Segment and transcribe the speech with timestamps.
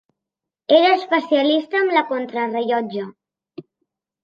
[0.77, 3.07] Era especialista en la contrarellotge.